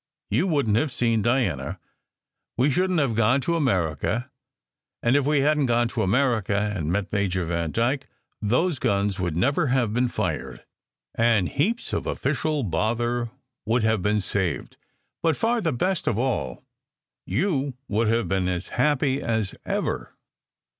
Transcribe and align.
You 0.31 0.47
wouldn 0.47 0.73
t 0.73 0.79
have 0.79 0.91
seen 0.91 1.21
Diana; 1.21 1.79
we 2.57 2.71
shouldn 2.71 2.95
t 2.97 3.01
have 3.03 3.13
gone 3.13 3.39
to 3.41 3.55
America, 3.55 4.31
and 5.03 5.15
if 5.15 5.27
we 5.27 5.41
hadn 5.41 5.67
t 5.67 5.67
gone 5.67 5.87
to 5.89 6.01
America, 6.01 6.57
and 6.75 6.91
met 6.91 7.13
Major 7.13 7.45
Vandyke, 7.45 8.07
those 8.41 8.79
guns 8.79 9.19
would 9.19 9.35
never 9.35 9.67
have 9.67 9.93
been 9.93 10.07
fired, 10.07 10.65
and 11.13 11.49
heaps 11.49 11.93
of 11.93 12.07
official 12.07 12.63
bother 12.63 13.29
would 13.67 13.83
have 13.83 14.01
been 14.01 14.21
saved. 14.21 14.75
But 15.21 15.37
far 15.37 15.61
the 15.61 15.71
best 15.71 16.07
of 16.07 16.17
all, 16.17 16.63
you 17.27 17.75
would 17.87 18.07
have 18.07 18.27
been 18.27 18.47
as 18.47 18.69
happy 18.69 19.21
as 19.21 19.53
ever!" 19.67 20.15